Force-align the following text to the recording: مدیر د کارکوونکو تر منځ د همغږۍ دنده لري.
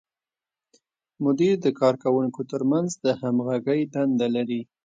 مدیر 1.23 1.55
د 1.65 1.67
کارکوونکو 1.79 2.41
تر 2.51 2.61
منځ 2.71 2.89
د 3.03 3.05
همغږۍ 3.21 3.81
دنده 3.93 4.27
لري. 4.35 4.61